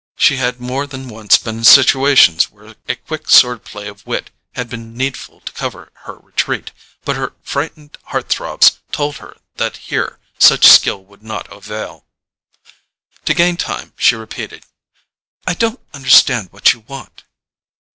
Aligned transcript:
She 0.17 0.37
had 0.37 0.59
more 0.59 0.87
than 0.87 1.09
once 1.09 1.37
been 1.37 1.59
in 1.59 1.63
situations 1.63 2.49
where 2.49 2.73
a 2.87 2.95
quick 2.95 3.29
sword 3.29 3.63
play 3.63 3.87
of 3.87 4.03
wit 4.07 4.31
had 4.55 4.67
been 4.67 4.97
needful 4.97 5.41
to 5.41 5.51
cover 5.51 5.91
her 6.05 6.15
retreat; 6.15 6.71
but 7.05 7.15
her 7.17 7.33
frightened 7.43 7.99
heart 8.05 8.27
throbs 8.27 8.79
told 8.91 9.17
her 9.17 9.37
that 9.57 9.77
here 9.77 10.17
such 10.39 10.65
skill 10.65 11.03
would 11.05 11.21
not 11.21 11.47
avail. 11.53 12.07
To 13.25 13.35
gain 13.35 13.57
time 13.57 13.93
she 13.95 14.15
repeated: 14.15 14.63
"I 15.45 15.53
don't 15.53 15.79
understand 15.93 16.51
what 16.51 16.73
you 16.73 16.79
want." 16.79 17.23